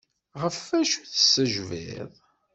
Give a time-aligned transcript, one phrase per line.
[0.41, 2.11] Ɣef acu tessejbiḍ?